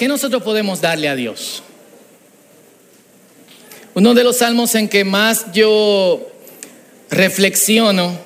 [0.00, 1.62] ¿qué nosotros podemos darle a Dios?
[3.92, 6.26] Uno de los salmos en que más yo
[7.10, 8.18] reflexiono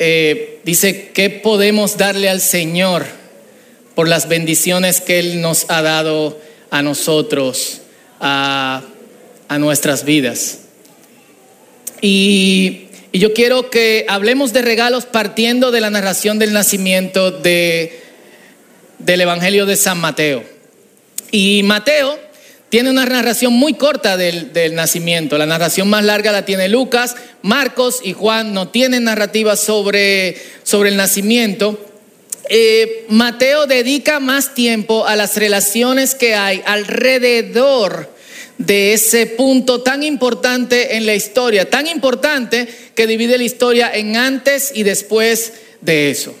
[0.00, 3.06] eh, dice, ¿qué podemos darle al Señor
[3.94, 6.40] por las bendiciones que Él nos ha dado
[6.70, 7.82] a nosotros,
[8.18, 8.82] a,
[9.60, 10.58] nuestras vidas?
[12.00, 18.01] Y, y yo quiero que hablemos de regalos partiendo de la narración del nacimiento de,
[19.04, 20.42] del Evangelio de San Mateo.
[21.30, 22.18] Y Mateo
[22.68, 25.36] tiene una narración muy corta del, del, nacimiento.
[25.36, 30.88] La narración más larga la tiene Lucas, Marcos y Juan no tienen narrativa sobre, sobre
[30.88, 31.78] el nacimiento.
[32.48, 38.10] Eh, Mateo dedica más tiempo a las relaciones que hay alrededor
[38.58, 44.16] de ese punto tan importante en la historia, tan importante que divide la historia en
[44.16, 46.34] antes y después de eso.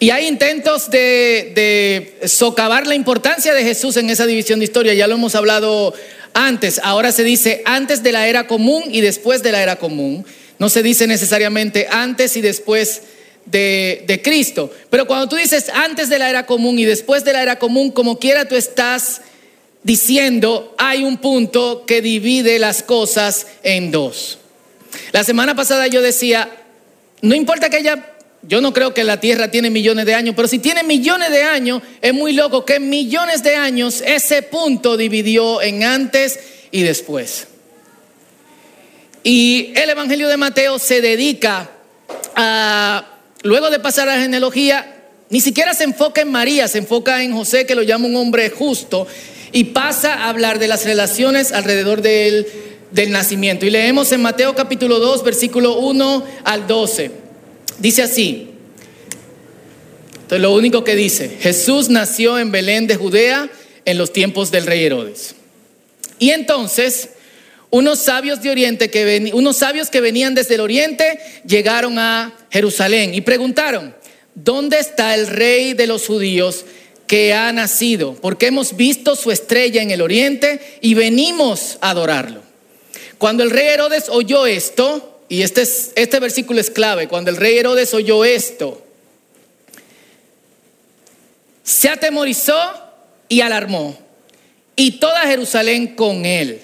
[0.00, 5.08] Y hay intentos de, socavar la importancia de Jesús en esa división de historia, ya
[5.08, 5.92] lo hemos hablado
[6.34, 10.24] antes, ahora se dice antes de la era común y después de la era común,
[10.58, 13.02] no se dice necesariamente antes y después
[13.46, 17.32] de, de Cristo, pero cuando tú dices antes de la era común y después de
[17.32, 19.22] la era común, como quiera tú estás
[19.82, 24.38] diciendo hay un punto que divide las cosas en dos.
[25.12, 26.50] La semana pasada yo decía,
[27.22, 28.04] no importa que haya,
[28.48, 31.42] yo no creo que la Tierra tiene millones de años, pero si tiene millones de
[31.42, 36.40] años, es muy loco que en millones de años ese punto dividió en antes
[36.70, 37.46] y después.
[39.22, 41.68] Y el Evangelio de Mateo se dedica
[42.34, 44.96] a, luego de pasar a la genealogía,
[45.28, 48.48] ni siquiera se enfoca en María, se enfoca en José, que lo llama un hombre
[48.48, 49.06] justo,
[49.52, 52.46] y pasa a hablar de las relaciones alrededor del,
[52.92, 53.66] del nacimiento.
[53.66, 57.27] Y leemos en Mateo capítulo 2, versículo 1 al 12.
[57.78, 58.50] Dice así.
[60.14, 63.50] Entonces lo único que dice, Jesús nació en Belén de Judea
[63.84, 65.34] en los tiempos del rey Herodes.
[66.18, 67.10] Y entonces
[67.70, 73.14] unos sabios de Oriente que unos sabios que venían desde el Oriente llegaron a Jerusalén
[73.14, 73.94] y preguntaron,
[74.34, 76.64] ¿dónde está el rey de los judíos?
[77.08, 82.42] que ha nacido, porque hemos visto su estrella en el oriente y venimos a adorarlo.
[83.16, 87.36] Cuando el rey Herodes oyó esto, y este, es, este versículo es clave, cuando el
[87.36, 88.82] rey Herodes oyó esto,
[91.62, 92.56] se atemorizó
[93.28, 93.98] y alarmó,
[94.74, 96.62] y toda Jerusalén con él.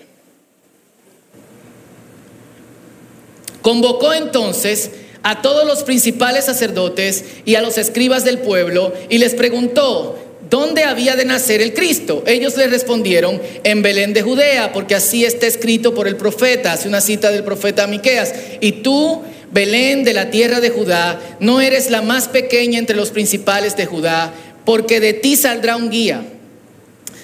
[3.60, 4.91] Convocó entonces
[5.22, 10.19] a todos los principales sacerdotes y a los escribas del pueblo y les preguntó,
[10.50, 12.25] ¿dónde había de nacer el Cristo?
[12.27, 16.88] Ellos le respondieron, en Belén de Judea, porque así está escrito por el profeta, hace
[16.88, 18.34] una cita del profeta Miqueas.
[18.60, 19.22] Y tú,
[19.53, 23.87] Belén de la tierra de Judá, no eres la más pequeña entre los principales de
[23.87, 24.32] Judá,
[24.65, 26.22] porque de ti saldrá un guía.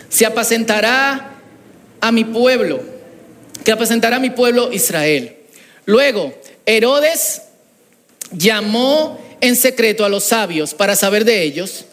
[0.08, 1.38] Se apacentará
[2.00, 2.80] a mi pueblo,
[3.64, 5.36] que apacentará a mi pueblo Israel.
[5.86, 6.34] Luego,
[6.66, 7.42] Herodes
[8.32, 11.86] llamó en secreto a los sabios para saber de ellos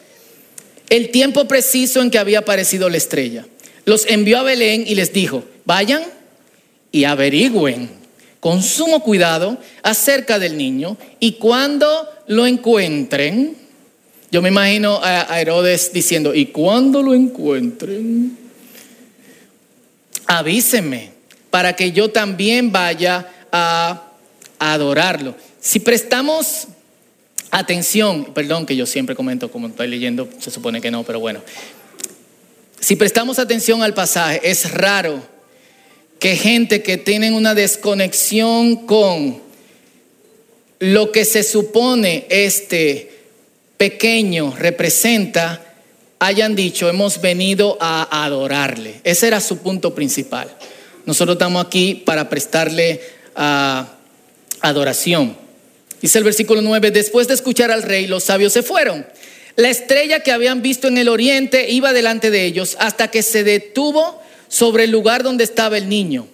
[0.90, 3.46] el tiempo preciso en que había aparecido la estrella.
[3.84, 6.02] Los envió a Belén y les dijo, vayan
[6.92, 7.90] y averigüen
[8.40, 13.56] con sumo cuidado acerca del niño y cuando lo encuentren,
[14.30, 18.36] yo me imagino a Herodes diciendo, y cuando lo encuentren,
[20.26, 21.12] avísenme
[21.50, 24.12] para que yo también vaya a
[24.58, 25.34] adorarlo.
[25.60, 26.68] Si prestamos
[27.50, 31.40] Atención, perdón que yo siempre comento como estoy leyendo, se supone que no, pero bueno.
[32.80, 35.22] Si prestamos atención al pasaje, es raro
[36.18, 39.40] que gente que tienen una desconexión con
[40.80, 43.18] lo que se supone este
[43.76, 45.64] pequeño representa,
[46.18, 49.00] hayan dicho, hemos venido a adorarle.
[49.04, 50.48] Ese era su punto principal.
[51.06, 53.00] Nosotros estamos aquí para prestarle
[53.36, 53.84] uh,
[54.60, 55.47] adoración.
[56.00, 59.06] Dice el versículo 9, después de escuchar al rey, los sabios se fueron.
[59.56, 63.42] La estrella que habían visto en el oriente iba delante de ellos hasta que se
[63.42, 66.28] detuvo sobre el lugar donde estaba el niño.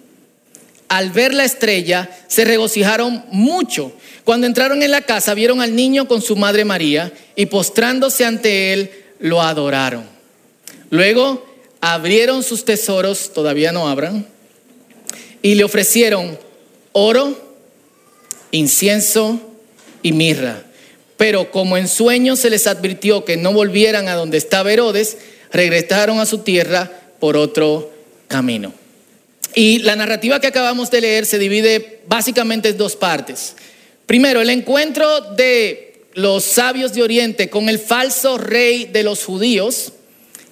[0.87, 3.91] Al ver la estrella, se regocijaron mucho.
[4.23, 8.73] Cuando entraron en la casa, vieron al niño con su madre María y postrándose ante
[8.73, 10.05] él, lo adoraron.
[10.91, 11.43] Luego
[11.81, 14.27] abrieron sus tesoros, todavía no abran,
[15.41, 16.37] y le ofrecieron
[16.91, 17.55] oro,
[18.51, 19.54] incienso,
[20.05, 20.61] y mirra.
[21.17, 25.17] Pero como en sueños se les advirtió que no volvieran a donde estaba Herodes,
[25.51, 27.91] regresaron a su tierra por otro
[28.27, 28.71] camino.
[29.55, 33.55] Y la narrativa que acabamos de leer se divide básicamente en dos partes.
[34.05, 39.93] Primero, el encuentro de los sabios de Oriente con el falso rey de los judíos,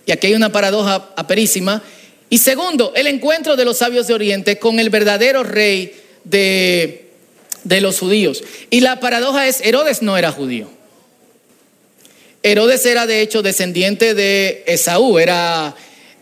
[0.08, 1.84] y aquí hay una paradoja aperísima,
[2.32, 7.03] y segundo, el encuentro de los sabios de Oriente con el verdadero rey de,
[7.64, 8.44] de los judíos.
[8.70, 10.70] Y la paradoja es, Herodes no era judío.
[12.44, 15.76] Herodes era de hecho descendiente de Esaú, era,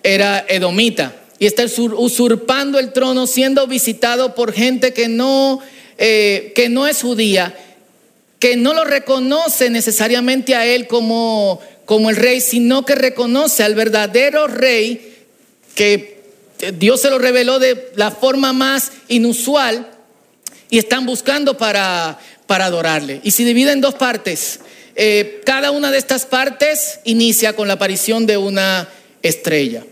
[0.03, 5.59] era edomita, y está usurpando el trono, siendo visitado por gente que no,
[5.97, 7.55] eh, que no es judía,
[8.37, 13.73] que no lo reconoce necesariamente a él como, como el rey, sino que reconoce al
[13.73, 15.25] verdadero rey
[15.73, 16.21] que
[16.77, 19.90] Dios se lo reveló de la forma más inusual
[20.71, 23.19] y están buscando para, para adorarle.
[23.23, 24.61] Y se divide en dos partes.
[24.95, 28.89] Eh, cada una de estas partes inicia con la aparición de una
[29.21, 29.83] estrella.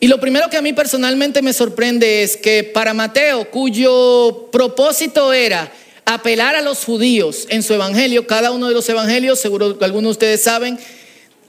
[0.00, 5.32] Y lo primero que a mí personalmente me sorprende es que para Mateo, cuyo propósito
[5.32, 5.72] era
[6.04, 10.08] apelar a los judíos en su evangelio, cada uno de los evangelios, seguro que algunos
[10.08, 10.78] de ustedes saben,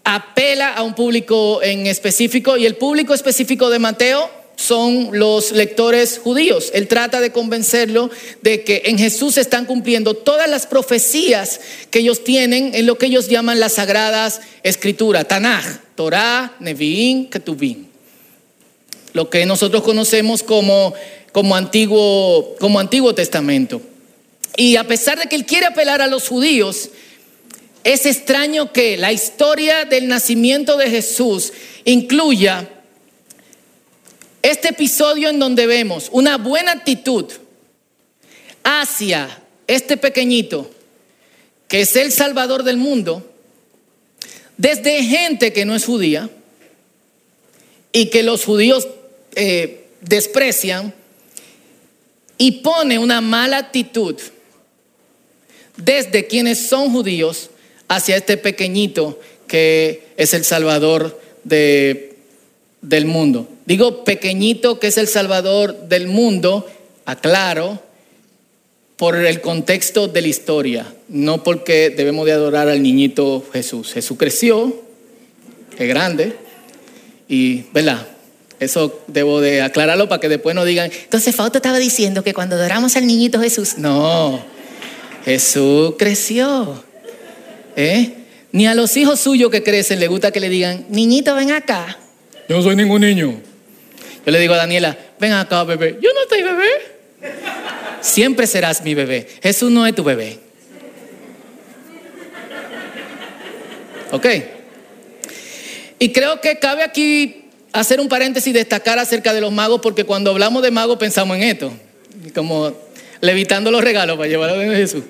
[0.03, 6.19] apela a un público en específico y el público específico de Mateo son los lectores
[6.19, 6.71] judíos.
[6.73, 8.09] Él trata de convencerlo
[8.41, 11.59] de que en Jesús se están cumpliendo todas las profecías
[11.91, 15.65] que ellos tienen en lo que ellos llaman las sagradas escrituras, Tanaj,
[15.95, 17.87] Torah, Nevi'im, Ketuvim.
[19.13, 20.93] Lo que nosotros conocemos como,
[21.31, 23.81] como, antiguo, como Antiguo Testamento.
[24.57, 26.89] Y a pesar de que él quiere apelar a los judíos,
[27.83, 31.53] es extraño que la historia del nacimiento de Jesús
[31.85, 32.67] incluya
[34.45, 37.25] este episodio en donde vemos una buena actitud
[38.63, 40.69] hacia este pequeñito,
[41.67, 43.27] que es el Salvador del mundo,
[44.55, 46.29] desde gente que no es judía
[47.91, 48.87] y que los judíos
[49.33, 50.93] eh, desprecian,
[52.37, 54.15] y pone una mala actitud
[55.77, 57.49] desde quienes son judíos
[57.87, 62.15] hacia este pequeñito que es el Salvador de
[62.81, 63.49] del mundo.
[63.65, 66.67] Digo pequeñito que es el Salvador del mundo,
[67.05, 67.81] aclaro,
[68.97, 73.91] por el contexto de la historia, no porque debemos de adorar al niñito Jesús.
[73.93, 74.73] Jesús creció,
[75.77, 76.35] es grande,
[77.27, 78.07] y, ¿verdad?
[78.59, 82.55] Eso debo de aclararlo para que después no digan, entonces Fausto estaba diciendo que cuando
[82.55, 84.39] adoramos al niñito Jesús, no,
[85.25, 86.81] Jesús creció.
[87.75, 88.13] ¿eh?
[88.53, 91.97] Ni a los hijos suyos que crecen le gusta que le digan, niñito, ven acá.
[92.47, 93.41] Yo no soy ningún niño.
[94.25, 95.97] Yo le digo a Daniela, ven acá, bebé.
[96.01, 96.69] Yo no estoy bebé.
[98.01, 99.27] Siempre serás mi bebé.
[99.41, 100.39] Jesús no es tu bebé.
[104.11, 104.25] ¿Ok?
[105.99, 110.05] Y creo que cabe aquí hacer un paréntesis y destacar acerca de los magos, porque
[110.05, 111.73] cuando hablamos de magos pensamos en esto,
[112.33, 112.73] como
[113.21, 115.03] levitando los regalos para llevar a Jesús.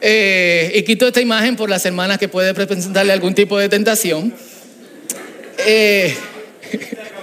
[0.00, 4.34] Eh, y quito esta imagen por las hermanas que puede representarle algún tipo de tentación.
[5.66, 6.14] Eh,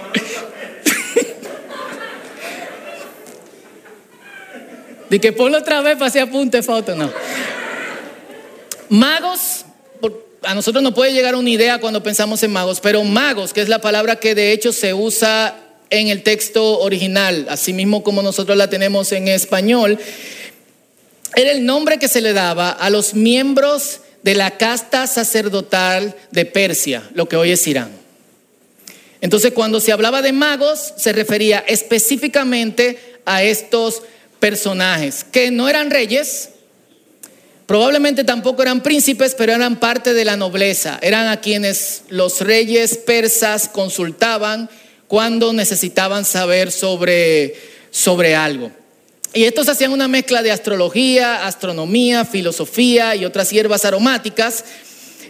[5.12, 7.12] de que ponlo otra vez para hacer apunte foto, no.
[8.88, 9.66] Magos,
[10.40, 13.68] a nosotros nos puede llegar una idea cuando pensamos en magos, pero magos, que es
[13.68, 15.54] la palabra que de hecho se usa
[15.90, 19.98] en el texto original, así mismo como nosotros la tenemos en español,
[21.36, 26.46] era el nombre que se le daba a los miembros de la casta sacerdotal de
[26.46, 27.90] Persia, lo que hoy es Irán.
[29.20, 34.04] Entonces, cuando se hablaba de magos, se refería específicamente a estos
[34.42, 36.48] personajes, que no eran reyes,
[37.64, 42.96] probablemente tampoco eran príncipes, pero eran parte de la nobleza, eran a quienes los reyes
[42.96, 44.68] persas consultaban
[45.06, 47.54] cuando necesitaban saber sobre,
[47.92, 48.72] sobre algo.
[49.32, 54.64] Y estos hacían una mezcla de astrología, astronomía, filosofía y otras hierbas aromáticas.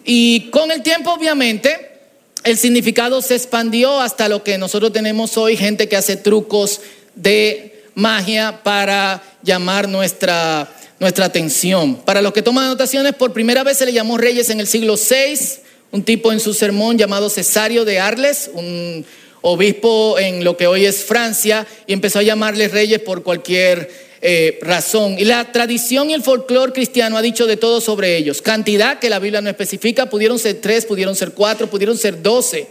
[0.06, 2.00] Y con el tiempo, obviamente,
[2.44, 6.80] el significado se expandió hasta lo que nosotros tenemos hoy, gente que hace trucos
[7.14, 10.68] de magia para llamar nuestra,
[10.98, 11.96] nuestra atención.
[11.96, 14.96] Para los que toman anotaciones, por primera vez se le llamó reyes en el siglo
[14.96, 19.04] VI, un tipo en su sermón llamado Cesario de Arles, un
[19.42, 23.90] obispo en lo que hoy es Francia, y empezó a llamarles reyes por cualquier
[24.24, 25.16] eh, razón.
[25.18, 28.40] Y la tradición y el folclore cristiano ha dicho de todo sobre ellos.
[28.40, 32.68] Cantidad que la Biblia no especifica, pudieron ser tres, pudieron ser cuatro, pudieron ser doce,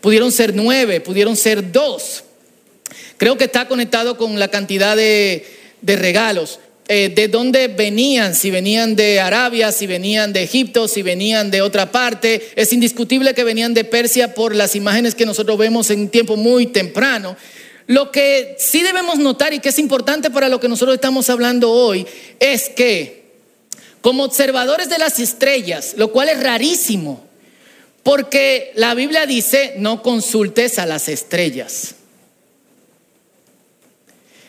[0.00, 2.22] pudieron ser nueve, pudieron ser dos.
[3.18, 5.44] Creo que está conectado con la cantidad de,
[5.82, 6.60] regalos.
[6.86, 11.60] Eh, de dónde venían, si venían de Arabia, si venían de Egipto, si venían de
[11.60, 12.50] otra parte.
[12.54, 16.68] Es indiscutible que venían de Persia por las imágenes que nosotros vemos en tiempo muy
[16.68, 17.36] temprano.
[17.88, 21.70] Lo que sí debemos notar y que es importante para lo que nosotros estamos hablando
[21.70, 22.06] hoy
[22.38, 23.18] es que
[24.00, 27.26] como observadores de las estrellas, lo cual es rarísimo,
[28.02, 31.96] porque la Biblia dice, no consultes a las estrellas.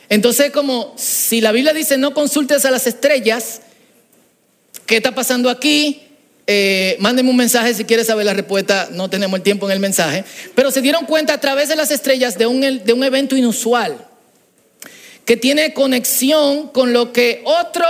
[0.09, 3.61] Entonces, como si la Biblia dice, no consultes a las estrellas,
[4.85, 6.01] ¿qué está pasando aquí?
[6.47, 9.79] Eh, mándenme un mensaje si quieres saber la respuesta, no tenemos el tiempo en el
[9.79, 10.25] mensaje,
[10.55, 14.03] pero se dieron cuenta a través de las estrellas de un, de un evento inusual
[15.25, 17.85] que tiene conexión con lo que otro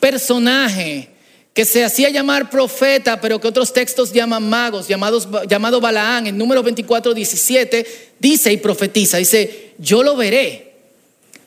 [0.00, 1.10] personaje
[1.54, 6.36] que se hacía llamar profeta, pero que otros textos llaman magos, llamados, llamado Balaán, en
[6.36, 7.86] número 24, 17,
[8.18, 10.65] dice y profetiza, dice, yo lo veré,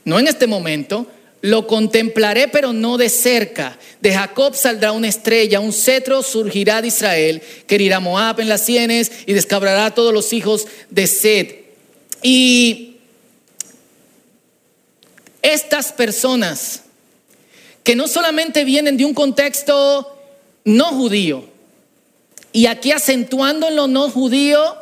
[0.10, 1.08] no en este momento,
[1.42, 3.78] lo contemplaré, pero no de cerca.
[4.02, 8.66] De Jacob saldrá una estrella, un cetro surgirá de Israel, que herirá Moab en las
[8.66, 11.56] sienes y descabrará a todos los hijos de Sed.
[12.22, 12.98] Y
[15.42, 16.82] estas personas
[17.84, 20.18] que no solamente vienen de un contexto
[20.66, 21.46] no judío,
[22.52, 24.76] y aquí acentuando en lo no judío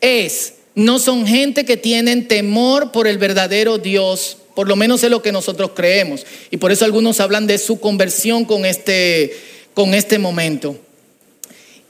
[0.00, 5.10] es, no son gente que tienen temor por el verdadero Dios por lo menos es
[5.10, 6.24] lo que nosotros creemos.
[6.50, 9.36] Y por eso algunos hablan de su conversión con este,
[9.74, 10.78] con este momento.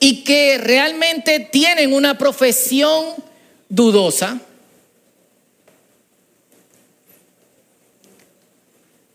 [0.01, 3.05] Y que realmente tienen una profesión
[3.69, 4.41] dudosa.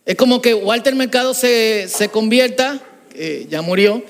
[0.06, 2.82] Es como que Walter Mercado se, convierta,
[3.50, 4.02] ya murió,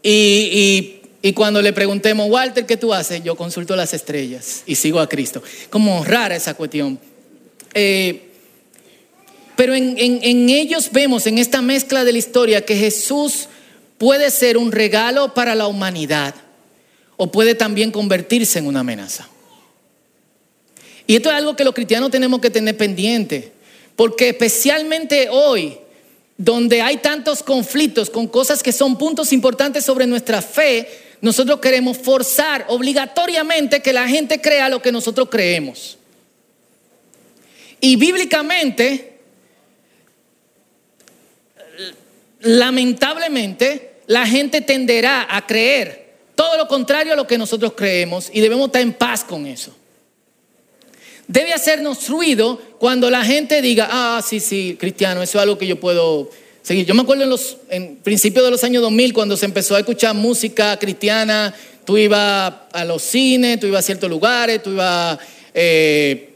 [0.00, 3.22] y, y, cuando le preguntemos, Walter, ¿qué tú haces?
[3.24, 5.42] Yo consulto las estrellas y sigo a Cristo.
[5.70, 7.00] Como rara esa cuestión.
[7.74, 8.29] Eh,
[9.60, 13.46] pero en, ellos vemos, en esta mezcla de la historia, que Jesús
[13.98, 16.34] puede ser un regalo para la humanidad
[17.18, 19.28] o puede también convertirse en una amenaza.
[21.06, 23.52] Y esto es algo que los cristianos tenemos que tener pendiente,
[23.96, 25.76] porque especialmente hoy,
[26.38, 30.88] donde hay tantos conflictos con cosas que son puntos importantes sobre nuestra fe,
[31.20, 35.98] nosotros queremos forzar obligatoriamente que la gente crea lo que nosotros creemos.
[37.78, 39.09] Y bíblicamente,
[42.40, 48.40] lamentablemente la gente tenderá a creer todo lo contrario a lo que nosotros creemos y
[48.40, 49.74] debemos estar en paz con eso.
[51.28, 55.66] Debe hacernos ruido cuando la gente diga, ah, sí, sí, cristiano, eso es algo que
[55.66, 56.30] yo puedo
[56.62, 56.86] seguir.
[56.86, 57.58] Yo me acuerdo en los
[58.02, 61.54] principios de los años 2000 cuando se empezó a escuchar música cristiana,
[61.84, 65.18] tú ibas a los cines, tú ibas a ciertos lugares, tú ibas...
[65.54, 66.29] Eh,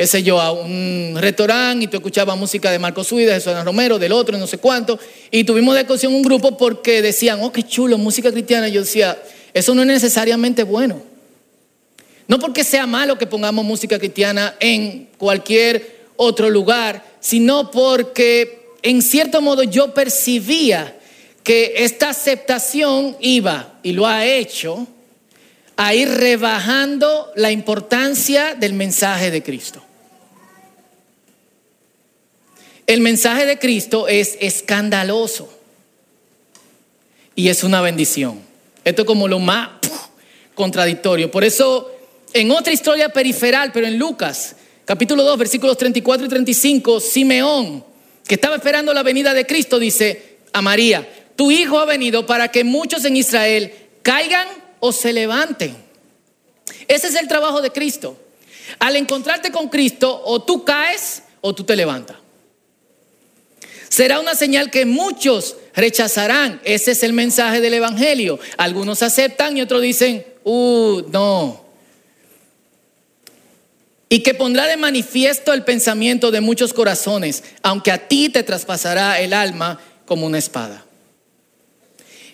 [0.00, 3.52] qué sé yo, a un restaurante y tú escuchabas música de Marco Suí, de Jesús
[3.62, 4.98] Romero, del otro, no sé cuánto,
[5.30, 8.68] y tuvimos de discusión un grupo porque decían, oh, qué chulo, música cristiana.
[8.68, 11.02] yo decía, eso no es necesariamente bueno.
[12.28, 19.02] No porque sea malo que pongamos música cristiana en cualquier otro lugar, sino porque en
[19.02, 20.96] cierto modo yo percibía
[21.42, 24.86] que esta aceptación iba, y lo ha hecho,
[25.76, 29.82] a ir rebajando la importancia del mensaje de Cristo.
[32.90, 35.48] El mensaje de Cristo es escandaloso
[37.36, 38.40] y es una bendición.
[38.84, 39.68] Esto es como lo más
[40.56, 41.30] contradictorio.
[41.30, 41.88] Por eso,
[42.32, 47.84] en otra historia periferal, pero en Lucas, capítulo 2, versículos 34 y 35, Simeón,
[48.26, 52.48] que estaba esperando la venida de Cristo, dice a María, tu hijo ha venido para
[52.48, 54.48] que muchos en Israel caigan
[54.80, 55.76] o se levanten.
[56.88, 58.16] Ese es el trabajo de Cristo.
[58.80, 62.19] Al encontrarte con Cristo, o tú caes o tú te levantas.
[64.00, 66.58] Será una señal que muchos rechazarán.
[66.64, 68.38] Ese es el mensaje del Evangelio.
[68.56, 71.62] Algunos aceptan y otros dicen, uh, no.
[74.08, 79.20] Y que pondrá de manifiesto el pensamiento de muchos corazones, aunque a ti te traspasará
[79.20, 80.82] el alma como una espada.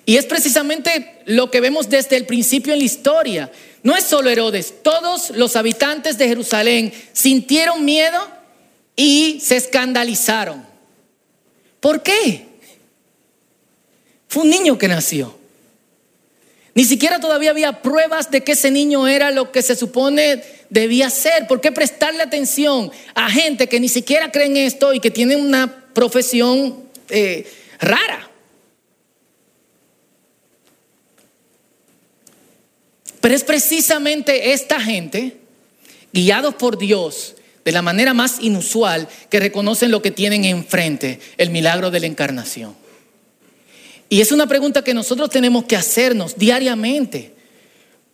[0.04, 3.50] Y es precisamente lo que vemos desde el principio en la historia.
[3.82, 8.24] No es solo Herodes, todos los habitantes de Jerusalén sintieron miedo
[8.94, 10.75] y se escandalizaron.
[11.86, 12.44] ¿Por qué?
[14.26, 15.38] Fue un niño que nació.
[16.74, 21.10] Ni siquiera todavía había pruebas de que ese niño era lo que se supone debía
[21.10, 21.46] ser.
[21.46, 25.36] ¿Por qué prestarle atención a gente que ni siquiera cree en esto y que tiene
[25.36, 28.32] una profesión eh, rara?
[33.20, 35.36] Pero es precisamente esta gente,
[36.12, 41.50] guiados por Dios de la manera más inusual, que reconocen lo que tienen enfrente, el
[41.50, 42.76] milagro de la encarnación.
[44.08, 47.34] Y es una pregunta que nosotros tenemos que hacernos diariamente,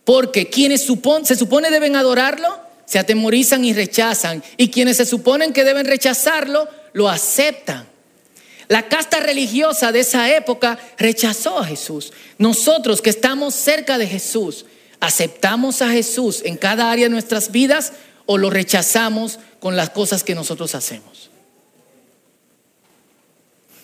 [0.04, 2.48] porque quienes se supone deben adorarlo,
[2.86, 7.86] se atemorizan y rechazan, y quienes se suponen que deben rechazarlo, lo aceptan.
[8.68, 12.14] La casta religiosa de esa época rechazó a Jesús.
[12.38, 14.64] Nosotros que estamos cerca de Jesús,
[14.98, 17.92] ¿aceptamos a Jesús en cada área de nuestras vidas
[18.26, 21.30] o lo rechazamos con las cosas que nosotros hacemos?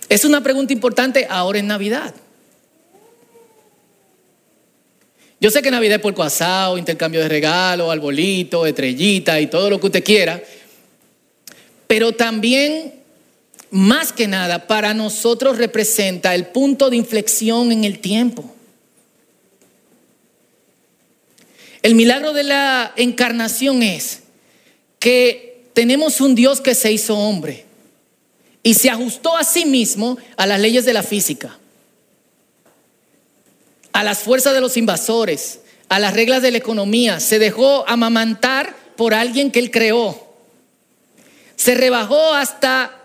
[0.09, 2.15] Es una pregunta importante ahora en Navidad.
[5.41, 9.79] Yo sé que Navidad es por asado, intercambio de regalos, arbolito, estrellita y todo lo
[9.79, 10.43] que usted quiera,
[11.87, 12.95] pero también,
[13.71, 18.53] más que nada, para nosotros representa el punto de inflexión en el tiempo.
[21.83, 24.25] El milagro de la encarnación es
[24.99, 27.65] que tenemos un Dios que se hizo hombre
[28.63, 31.59] y se ajustó a sí mismo a las leyes de la física
[33.99, 38.77] a las fuerzas de los invasores, a las reglas de la economía, se dejó amamantar
[38.97, 40.25] por alguien que él creó.
[41.57, 42.97] Se rebajó hasta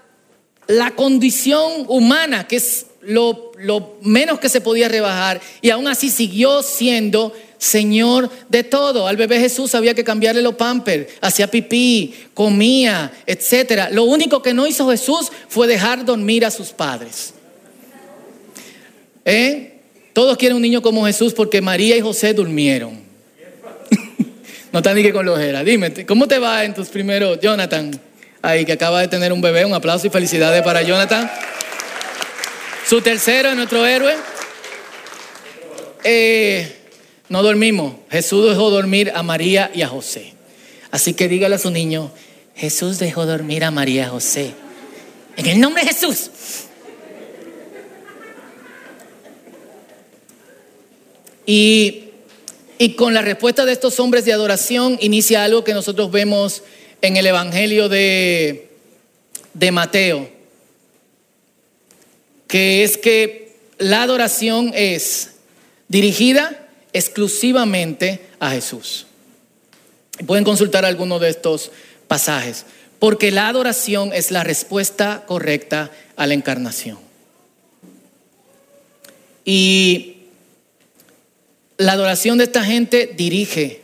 [0.68, 3.54] la condición humana, que es lo,
[4.02, 9.08] menos que se podía rebajar, y aún así siguió siendo Señor de todo.
[9.08, 13.88] Al bebé Jesús había que cambiarle los pampers, hacía pipí, comía, etc.
[13.92, 17.34] Lo único que no hizo Jesús fue dejar dormir a sus padres.
[19.24, 19.80] ¿Eh?
[20.12, 23.00] Todos quieren un niño como Jesús porque María y José durmieron.
[24.74, 25.64] no están ni que con lojera.
[25.64, 27.98] Dime, ¿cómo te va en tus primeros, Jonathan?
[28.42, 31.32] Ahí que acaba de tener un bebé, un aplauso y felicidades para Jonathan.
[32.86, 34.14] Su tercero es nuestro héroe.
[36.04, 36.83] Eh,
[37.30, 37.94] no dormimos.
[38.10, 40.34] Jesús dejó dormir a María y a José.
[40.92, 42.12] Así que dígale a su niño,
[42.56, 44.54] Jesús dejó dormir a María y a José.
[45.36, 46.30] En el nombre de Jesús.
[51.46, 52.00] Y,
[52.96, 56.64] con la respuesta de estos hombres de adoración inicia algo que nosotros vemos
[57.02, 58.70] en el Evangelio de,
[59.54, 60.30] de Mateo,
[62.48, 65.32] que es que la adoración es
[65.88, 66.63] dirigida
[66.94, 69.08] exclusivamente a Jesús.
[70.26, 71.72] Pueden consultar algunos de estos
[72.08, 72.66] pasajes,
[73.00, 77.00] porque la adoración es la respuesta correcta a la encarnación.
[79.44, 80.18] Y
[81.78, 83.82] la adoración de esta gente dirige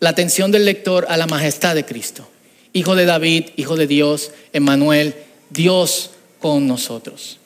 [0.00, 2.28] la atención del lector a la majestad de Cristo.
[2.72, 5.14] Hijo de David, Hijo de Dios, Emmanuel,
[5.50, 7.38] Dios con nosotros.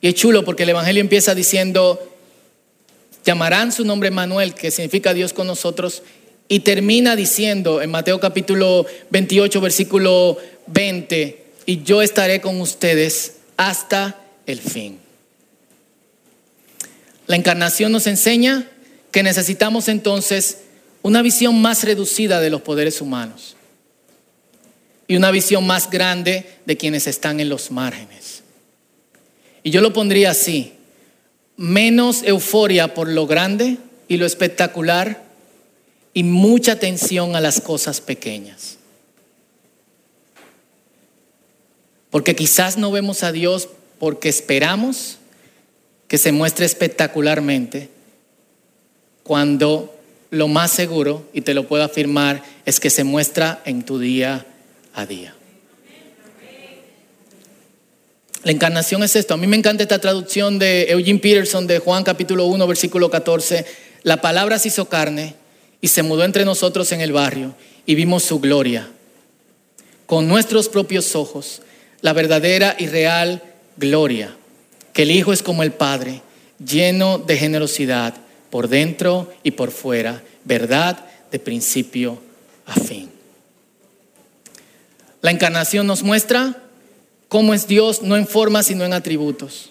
[0.00, 2.17] Y es chulo porque el Evangelio empieza diciendo,
[3.28, 6.02] llamarán su nombre Emmanuel, que significa Dios con nosotros,
[6.48, 10.38] y termina diciendo en Mateo capítulo 28, versículo
[10.68, 14.98] 20, y yo estaré con ustedes hasta el fin.
[17.26, 18.66] La encarnación nos enseña
[19.12, 20.60] que necesitamos entonces
[21.02, 23.56] una visión más reducida de los poderes humanos
[25.06, 28.42] y una visión más grande de quienes están en los márgenes.
[29.62, 30.77] Y yo lo pondría así,
[31.58, 35.24] menos euforia por lo grande y lo espectacular
[36.14, 38.78] y mucha atención a las cosas pequeñas.
[42.10, 43.68] Porque quizás no vemos a Dios
[43.98, 45.18] porque esperamos
[46.06, 47.90] que se muestre espectacularmente,
[49.24, 49.94] cuando
[50.30, 54.46] lo más seguro, y te lo puedo afirmar, es que se muestra en tu día
[54.94, 55.34] a día.
[58.44, 59.34] La encarnación es esto.
[59.34, 63.66] A mí me encanta esta traducción de Eugene Peterson de Juan capítulo 1, versículo 14.
[64.04, 65.34] La palabra se hizo carne
[65.80, 68.88] y se mudó entre nosotros en el barrio y vimos su gloria
[70.06, 71.60] con nuestros propios ojos,
[72.00, 73.42] la verdadera y real
[73.76, 74.34] gloria,
[74.94, 76.22] que el Hijo es como el Padre,
[76.64, 78.14] lleno de generosidad
[78.48, 82.22] por dentro y por fuera, verdad de principio
[82.64, 83.10] a fin.
[85.20, 86.67] La encarnación nos muestra
[87.28, 89.70] cómo es Dios no en forma sino en atributos.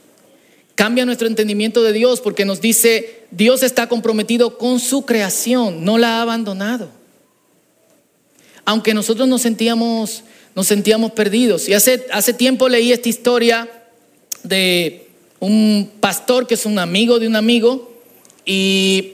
[0.75, 5.97] Cambia nuestro entendimiento de Dios porque nos dice, Dios está comprometido con su creación, no
[5.97, 6.89] la ha abandonado.
[8.63, 11.67] Aunque nosotros nos sentíamos, nos sentíamos perdidos.
[11.67, 13.67] Y hace, hace tiempo leí esta historia
[14.43, 15.07] de
[15.39, 17.93] un pastor que es un amigo de un amigo
[18.45, 19.13] y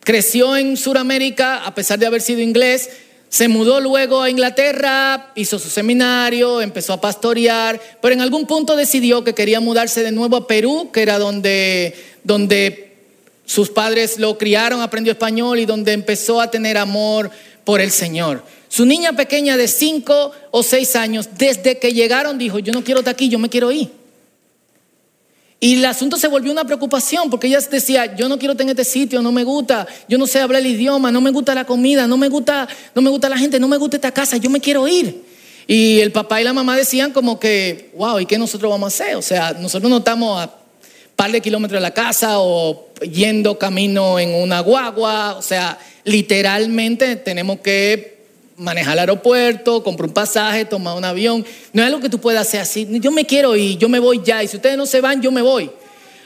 [0.00, 2.90] creció en Sudamérica a pesar de haber sido inglés.
[3.36, 8.76] Se mudó luego a Inglaterra, hizo su seminario, empezó a pastorear, pero en algún punto
[8.76, 11.94] decidió que quería mudarse de nuevo a Perú, que era donde,
[12.24, 12.96] donde
[13.44, 17.30] sus padres lo criaron, aprendió español y donde empezó a tener amor
[17.64, 18.42] por el Señor.
[18.70, 23.00] Su niña pequeña de cinco o seis años, desde que llegaron, dijo, yo no quiero
[23.00, 23.90] estar aquí, yo me quiero ir.
[25.58, 28.90] Y el asunto se volvió una preocupación porque ella decía, yo no quiero tener este
[28.90, 32.06] sitio, no me gusta, yo no sé hablar el idioma, no me gusta la comida,
[32.06, 34.60] no me gusta, no me gusta la gente, no me gusta esta casa, yo me
[34.60, 35.24] quiero ir.
[35.66, 39.04] Y el papá y la mamá decían como que, wow, ¿y qué nosotros vamos a
[39.04, 39.16] hacer?
[39.16, 40.54] O sea, nosotros no estamos a
[41.16, 47.16] par de kilómetros de la casa o yendo camino en una guagua, o sea, literalmente
[47.16, 48.15] tenemos que
[48.56, 51.44] manejar al aeropuerto, comprar un pasaje, tomar un avión.
[51.72, 52.86] No es algo que tú puedas hacer así.
[53.00, 54.42] Yo me quiero ir, yo me voy ya.
[54.42, 55.70] Y si ustedes no se van, yo me voy.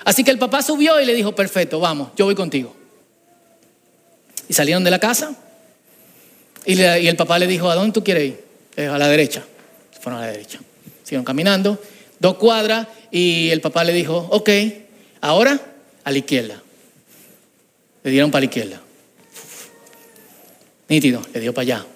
[0.05, 2.75] Así que el papá subió y le dijo, perfecto, vamos, yo voy contigo.
[4.49, 5.35] Y salieron de la casa.
[6.65, 8.51] Y, el papá le dijo, ¿a dónde tú quieres ir?
[8.89, 9.45] a la derecha.
[10.01, 10.61] fueron a la derecha.
[11.03, 11.79] Siguieron caminando,
[12.19, 14.49] dos cuadras, y el papá le dijo, ok,
[15.21, 15.61] ahora
[16.05, 16.63] a la izquierda.
[18.03, 18.81] Le dieron para la izquierda.
[20.89, 21.87] Nítido, le dio para allá.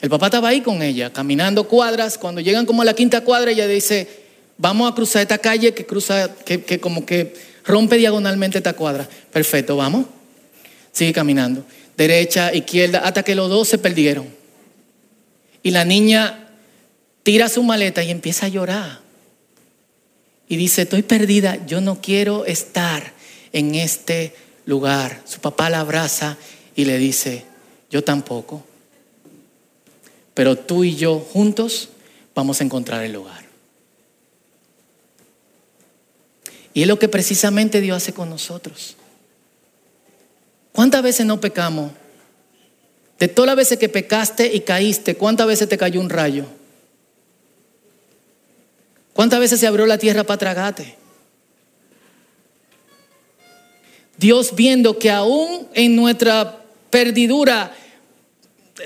[0.00, 2.18] El papá estaba ahí con ella, caminando cuadras.
[2.18, 4.08] Cuando llegan como a la quinta cuadra, ella dice,
[4.56, 7.34] vamos a cruzar esta calle que cruza, que, que como que
[7.64, 9.08] rompe diagonalmente esta cuadra.
[9.32, 10.06] Perfecto, vamos.
[10.92, 11.64] Sigue caminando.
[11.96, 14.26] Derecha, izquierda, hasta que los dos se perdieron.
[15.62, 16.48] Y la niña
[17.24, 19.00] tira su maleta y empieza a llorar.
[20.48, 23.12] Y dice, estoy perdida, yo no quiero estar
[23.52, 24.34] en este
[24.64, 25.20] lugar.
[25.26, 26.38] Su papá la abraza
[26.74, 27.44] y le dice,
[27.90, 28.64] yo tampoco.
[30.38, 31.88] Pero tú y yo juntos
[32.32, 33.44] vamos a encontrar el lugar.
[36.72, 38.96] Y es lo que precisamente Dios hace con nosotros.
[40.70, 41.90] ¿Cuántas veces no pecamos?
[43.18, 46.44] De todas las veces que pecaste y caíste, ¿cuántas veces te cayó un rayo?
[49.14, 50.94] ¿Cuántas veces se abrió la tierra para tragarte?
[54.18, 57.74] Dios viendo que aún en nuestra perdidura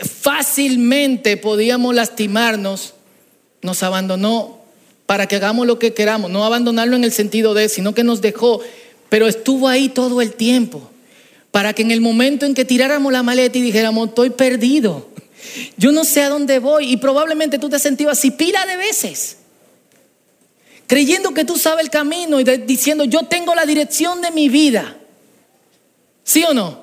[0.00, 2.94] fácilmente podíamos lastimarnos,
[3.60, 4.60] nos abandonó
[5.06, 8.20] para que hagamos lo que queramos, no abandonarlo en el sentido de, sino que nos
[8.20, 8.60] dejó,
[9.08, 10.90] pero estuvo ahí todo el tiempo,
[11.50, 15.08] para que en el momento en que tiráramos la maleta y dijéramos, estoy perdido,
[15.76, 18.76] yo no sé a dónde voy, y probablemente tú te has sentido así pila de
[18.76, 19.36] veces,
[20.86, 24.96] creyendo que tú sabes el camino y diciendo, yo tengo la dirección de mi vida,
[26.24, 26.81] ¿sí o no?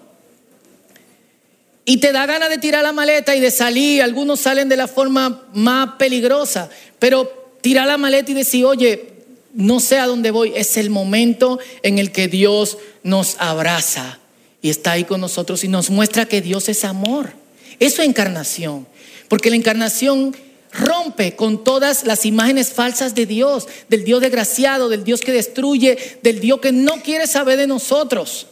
[1.90, 4.04] Y te da ganas de tirar la maleta y de salir.
[4.04, 6.70] Algunos salen de la forma más peligrosa.
[7.00, 9.14] Pero tirar la maleta y decir, oye,
[9.56, 14.20] no sé a dónde voy, es el momento en el que Dios nos abraza
[14.62, 17.32] y está ahí con nosotros y nos muestra que Dios es amor.
[17.80, 18.86] Eso es encarnación,
[19.28, 20.38] porque la encarnación
[20.72, 25.98] rompe con todas las imágenes falsas de Dios, del Dios desgraciado, del Dios que destruye,
[26.22, 28.46] del Dios que no quiere saber de nosotros.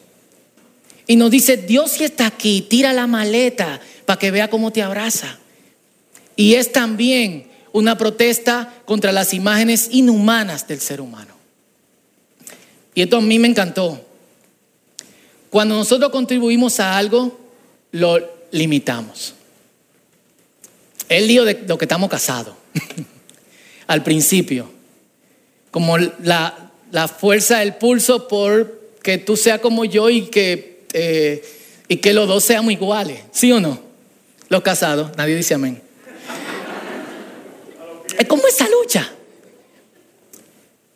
[1.08, 4.84] Y nos dice, Dios si está aquí, tira la maleta para que vea cómo te
[4.84, 5.40] abraza.
[6.36, 11.36] Y es también una protesta contra las imágenes inhumanas del ser humano.
[12.94, 14.04] Y esto a mí me encantó.
[15.50, 17.40] Cuando nosotros contribuimos a algo,
[17.92, 18.20] lo
[18.52, 19.34] limitamos.
[21.10, 22.56] Él dijo de lo que estamos casados.
[23.88, 24.70] Al principio.
[25.72, 31.44] Como la, la, fuerza del pulso por que tú seas como yo y que, eh,
[31.88, 33.22] y que los dos seamos iguales.
[33.32, 33.80] ¿Sí o no?
[34.50, 35.16] Los casados.
[35.18, 35.82] Nadie dice amén.
[38.18, 39.12] Es como esa lucha.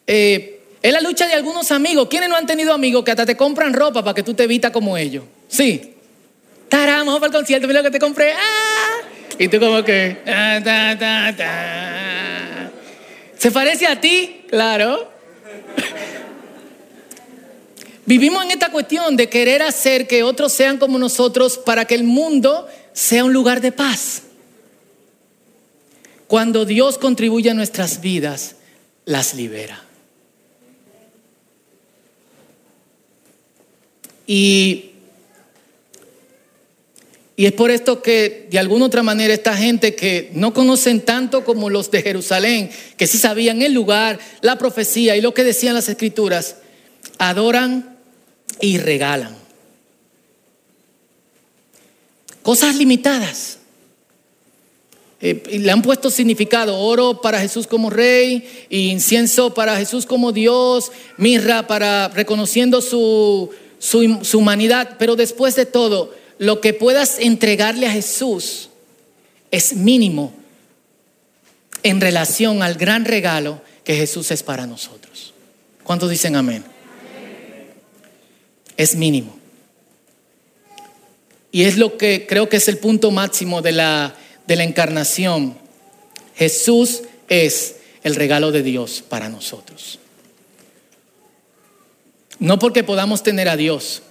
[0.07, 2.07] Eh, es la lucha de algunos amigos.
[2.09, 4.71] ¿Quiénes no han tenido amigos que hasta te compran ropa para que tú te evitas
[4.71, 5.23] como ellos?
[5.47, 5.93] Sí.
[6.69, 8.33] Taramos para el concierto, mira lo que te compré.
[8.33, 9.01] ¡Ah!
[9.37, 10.17] Y tú como que...
[13.37, 14.45] ¿Se parece a ti?
[14.49, 15.11] Claro.
[18.05, 22.03] Vivimos en esta cuestión de querer hacer que otros sean como nosotros para que el
[22.03, 24.23] mundo sea un lugar de paz.
[26.27, 28.55] Cuando Dios contribuye a nuestras vidas,
[29.05, 29.83] las libera.
[34.25, 34.91] Y,
[37.35, 41.43] y es por esto que de alguna otra manera esta gente que no conocen tanto
[41.43, 45.73] como los de Jerusalén, que sí sabían el lugar, la profecía y lo que decían
[45.73, 46.55] las escrituras,
[47.21, 47.97] adoran
[48.59, 49.35] y regalan.
[52.41, 53.59] Cosas limitadas.
[55.21, 60.91] Eh, le han puesto significado, oro para Jesús como rey, incienso para Jesús como Dios,
[61.17, 67.91] mirra para reconociendo su, su humanidad, pero después de todo, lo que puedas entregarle a
[67.91, 68.69] Jesús
[69.51, 70.33] es mínimo
[71.83, 75.35] en relación al gran regalo que Jesús es para nosotros.
[75.83, 76.63] ¿Cuántos dicen amén?
[78.77, 79.37] Es mínimo.
[81.51, 84.15] Y es lo que creo que es el punto máximo de la
[84.51, 85.55] de la encarnación,
[86.35, 89.99] Jesús es el regalo de Dios para nosotros.
[92.39, 94.01] No porque podamos tener a Dios,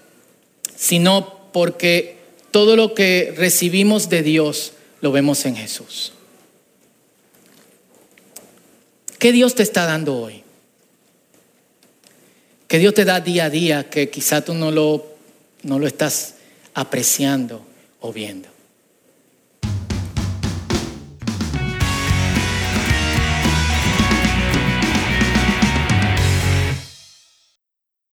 [0.77, 2.17] sino porque
[2.51, 6.13] todo lo que recibimos de Dios lo vemos en Jesús.
[9.19, 10.43] ¿Qué Dios te está dando hoy?
[12.71, 15.05] ¿Qué Dios te da día a día que quizá tú no lo,
[15.65, 16.37] no lo estás
[16.73, 17.67] apreciando
[17.99, 18.49] o viendo?